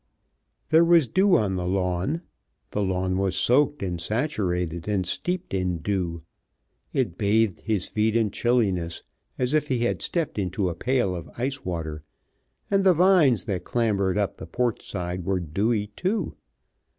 [0.71, 2.23] There was dew on the lawn.
[2.71, 6.23] The lawn was soaked and saturated and steeped in dew.
[6.91, 9.03] It bathed his feet in chilliness,
[9.37, 12.01] as if he had stepped into a pail of ice water,
[12.71, 16.35] and the vines that clambered up the porch side were dewy too.